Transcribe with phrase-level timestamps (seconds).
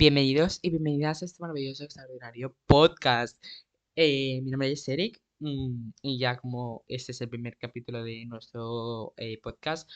[0.00, 3.36] Bienvenidos y bienvenidas a este maravilloso, extraordinario podcast.
[3.96, 8.24] Eh, mi nombre es Eric mm, y ya como este es el primer capítulo de
[8.26, 9.90] nuestro eh, podcast,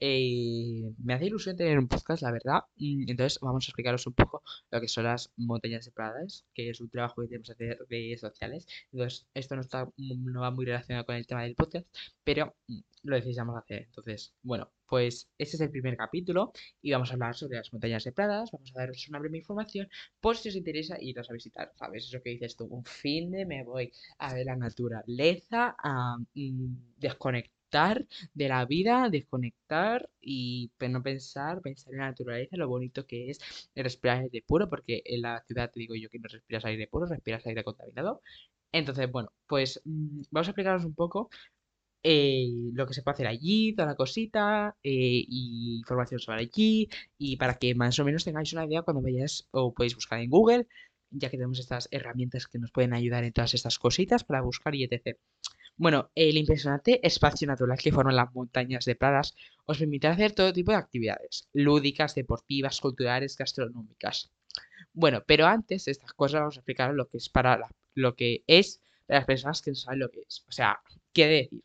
[0.00, 2.60] eh, me hace ilusión tener un podcast, la verdad.
[2.76, 6.80] Mm, entonces vamos a explicaros un poco lo que son las montañas separadas, que es
[6.80, 8.66] un trabajo que tenemos que hacer de redes sociales.
[8.92, 11.86] Entonces esto no, está, no va muy relacionado con el tema del podcast,
[12.24, 13.84] pero mm, lo necesitamos hacer.
[13.84, 16.52] Entonces, bueno, pues este es el primer capítulo
[16.82, 18.50] y vamos a hablar sobre las montañas separadas.
[18.52, 19.88] Vamos a daros una breve información
[20.20, 21.72] por si os interesa iros a visitar.
[21.76, 22.04] ¿Sabes?
[22.06, 26.96] Eso que dices tú, un fin de me voy a ver la naturaleza, a mm,
[26.98, 27.55] desconectar
[28.34, 33.38] de la vida, desconectar y no pensar, pensar en la naturaleza, lo bonito que es
[33.74, 37.06] respirar aire puro, porque en la ciudad te digo yo que no respiras aire puro,
[37.06, 38.22] respiras aire contaminado.
[38.72, 41.30] Entonces, bueno, pues mm, vamos a explicaros un poco
[42.02, 46.88] eh, lo que se puede hacer allí, toda la cosita, eh, y información sobre allí,
[47.18, 50.30] y para que más o menos tengáis una idea cuando vayáis o podéis buscar en
[50.30, 50.66] Google,
[51.10, 54.74] ya que tenemos estas herramientas que nos pueden ayudar en todas estas cositas para buscar
[54.74, 55.18] y etc.
[55.78, 59.34] Bueno, el impresionante espacio natural que forman las montañas de Pradas
[59.66, 64.30] os permite hacer todo tipo de actividades, lúdicas, deportivas, culturales, gastronómicas.
[64.94, 68.44] Bueno, pero antes de estas cosas vamos a explicar lo que es para lo que
[68.46, 70.44] es para las personas que no saben lo que es.
[70.48, 70.80] O sea,
[71.12, 71.62] ¿qué decir?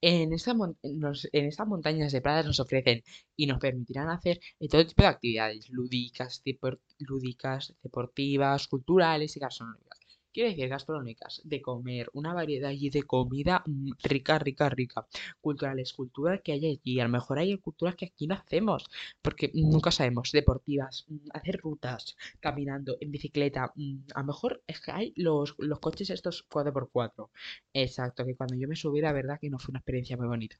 [0.00, 3.02] En, en estas montañas de Pradas nos ofrecen
[3.36, 6.42] y nos permitirán hacer todo tipo de actividades lúdicas,
[6.98, 9.93] lúdicas, deportivas, culturales y gastronómicas.
[10.34, 15.06] Quiere decir gastronómicas, de comer, una variedad allí de comida mm, rica, rica, rica.
[15.40, 16.98] Culturales, culturas que hay allí.
[17.00, 18.90] A lo mejor hay culturas que aquí no hacemos,
[19.22, 20.32] porque nunca sabemos.
[20.32, 23.72] Deportivas, mm, hacer rutas, caminando, en bicicleta.
[23.76, 27.30] Mm, a lo mejor es que hay los, los coches estos 4x4.
[27.72, 30.58] Exacto, que cuando yo me subí, la verdad que no fue una experiencia muy bonita.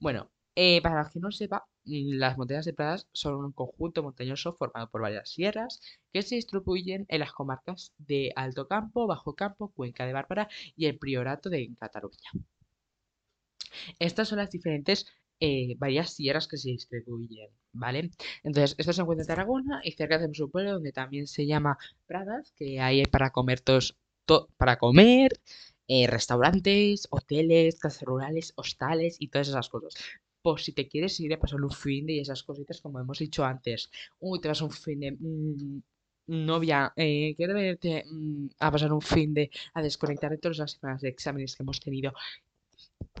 [0.00, 4.02] Bueno, eh, para los que no sepa, mm, las montañas de Pradas son un conjunto
[4.02, 5.80] montañoso formado por varias sierras
[6.12, 10.86] que se distribuyen en las comarcas de Alto Campo, Bajo Campo, Cuenca de Bárbara y
[10.86, 12.30] el Priorato de Cataluña.
[13.98, 15.06] Estas son las diferentes
[15.40, 18.10] eh, varias sierras que se distribuyen, ¿vale?
[18.44, 21.76] Entonces, esto se encuentra en Tarragona y cerca de un pueblo donde también se llama
[22.06, 23.96] Pradas, que hay para comer todos,
[24.56, 25.32] para comer,
[25.88, 29.94] eh, restaurantes, hoteles, casas rurales, hostales y todas esas cosas
[30.44, 33.18] por si te quieres ir a pasar un fin de y esas cositas como hemos
[33.18, 33.90] dicho antes.
[34.20, 35.12] Uy, te vas un fin de...
[35.12, 35.80] Mm,
[36.26, 39.50] novia, eh, quiero verte mm, a pasar un fin de...
[39.72, 42.12] a desconectar de todas las semanas de exámenes que hemos tenido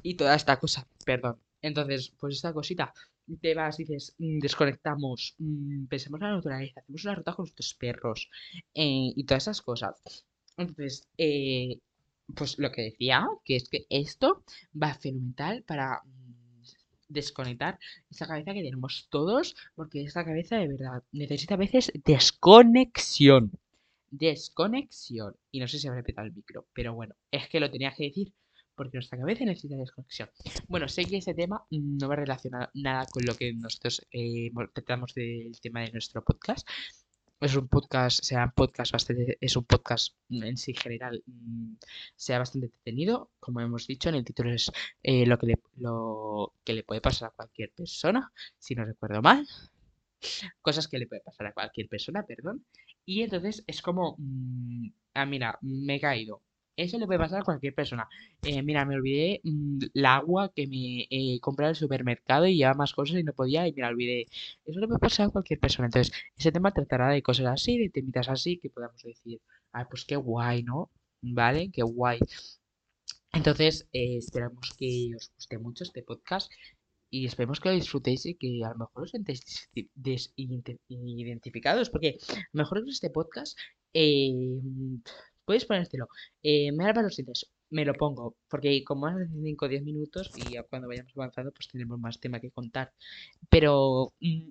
[0.02, 1.40] y toda esta cosa, perdón.
[1.62, 2.92] Entonces, pues esta cosita,
[3.40, 5.34] te vas, dices, mm, desconectamos,
[5.88, 8.28] pensemos en la naturaleza, hacemos una ruta con nuestros perros
[8.74, 9.94] eh, y todas esas cosas.
[10.58, 11.78] Entonces, eh,
[12.34, 14.44] pues lo que decía, que es que esto
[14.80, 16.02] va fenomenal para
[17.14, 17.78] desconectar
[18.10, 23.52] esa cabeza que tenemos todos, porque esta cabeza de verdad necesita a veces desconexión.
[24.10, 25.34] Desconexión.
[25.50, 28.04] Y no sé si habré petado el micro, pero bueno, es que lo tenía que
[28.04, 28.32] decir
[28.74, 30.28] porque nuestra cabeza necesita desconexión.
[30.68, 35.14] Bueno, sé que ese tema no va relacionado nada con lo que nosotros eh, tratamos
[35.14, 36.68] del tema de nuestro podcast,
[37.44, 41.74] es un podcast, sea podcast bastante, es un podcast en sí general, mm,
[42.16, 43.30] sea bastante entretenido.
[43.40, 44.72] Como hemos dicho, en el título es
[45.02, 49.20] eh, lo, que le, lo que le puede pasar a cualquier persona, si no recuerdo
[49.22, 49.46] mal.
[50.62, 52.64] Cosas que le puede pasar a cualquier persona, perdón.
[53.04, 56.40] Y entonces es como, mm, ah, mira, me he caído.
[56.76, 58.08] Eso le puede pasar a cualquier persona.
[58.42, 62.78] Eh, mira, me olvidé mm, el agua que me eh, compré el supermercado y llevaba
[62.78, 64.26] más cosas y no podía y me la olvidé.
[64.64, 65.86] Eso le puede pasar a cualquier persona.
[65.86, 69.40] Entonces, ese tema tratará de cosas así, de temitas así, que podamos decir,
[69.72, 70.90] ah, pues qué guay, ¿no?
[71.22, 71.70] ¿Vale?
[71.70, 72.18] Qué guay.
[73.32, 76.50] Entonces, eh, esperamos que os guste mucho este podcast
[77.10, 79.70] y esperemos que lo disfrutéis y que a lo mejor os sentéis
[80.88, 82.18] identificados, porque
[82.52, 83.56] mejor en este podcast
[83.92, 84.32] eh,
[85.44, 86.08] puedes ponértelo.
[86.42, 90.30] Eh, me da los sitios, me lo pongo, porque como hace 5 o 10 minutos
[90.36, 92.92] y cuando vayamos avanzando, pues tenemos más tema que contar.
[93.50, 94.48] Pero mmm,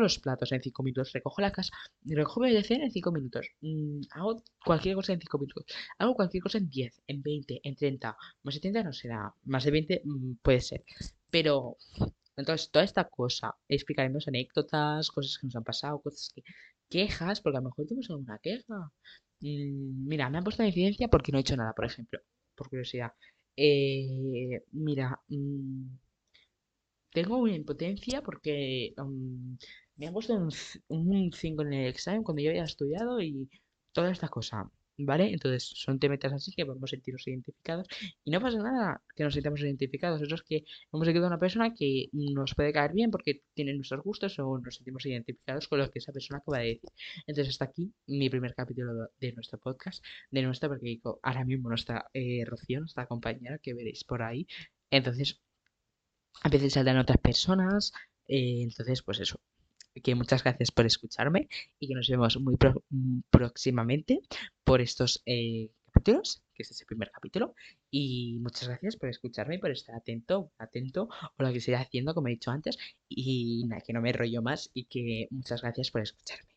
[0.00, 1.74] los platos en 5 minutos, recojo la casa,
[2.04, 5.64] recojo mi en 5 minutos, mm, hago cualquier cosa en 5 minutos,
[5.98, 9.64] hago cualquier cosa en 10, en 20, en 30, más de 30 no será, más
[9.64, 10.84] de 20 mm, puede ser.
[11.30, 11.76] Pero
[12.36, 16.42] entonces, toda esta cosa, explicaremos anécdotas, cosas que nos han pasado, cosas que.
[16.92, 18.76] Quejas, porque a lo mejor tenemos alguna queja.
[19.40, 22.20] Mm, mira, me han puesto en evidencia porque no he hecho nada, por ejemplo,
[22.56, 23.12] por curiosidad.
[23.56, 25.86] Eh, mira, mm,
[27.10, 29.54] tengo una impotencia porque mm,
[29.96, 30.34] me han puesto
[30.88, 33.48] un, 5 en el examen cuando yo había estudiado y
[33.92, 34.70] toda esta cosa.
[34.98, 35.32] ¿Vale?
[35.32, 37.86] Entonces son temas así que vamos a sentirnos identificados
[38.24, 41.38] y no pasa nada que nos sintamos identificados, eso es que hemos seguido a una
[41.38, 45.78] persona que nos puede caer bien porque tiene nuestros gustos o nos sentimos identificados con
[45.78, 46.90] lo que esa persona acaba de decir.
[47.26, 51.74] Entonces hasta aquí mi primer capítulo de nuestro podcast, de nuestro, porque ahora mismo no
[51.74, 54.46] está eh, Rocío, nuestra compañera que veréis por ahí.
[54.90, 55.40] Entonces,
[56.42, 57.92] a veces saldrán otras personas,
[58.26, 59.40] eh, entonces pues eso,
[60.00, 61.48] que muchas gracias por escucharme
[61.78, 62.56] y que nos vemos muy
[62.90, 64.20] mm, próximamente
[64.64, 67.54] por estos eh, capítulos, que este es el primer capítulo.
[67.90, 72.14] Y muchas gracias por escucharme y por estar atento, atento o lo que estoy haciendo,
[72.14, 72.78] como he dicho antes.
[73.08, 76.51] Y nada, que no me rollo más y que muchas gracias por escucharme.